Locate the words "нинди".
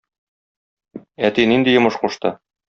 1.53-1.79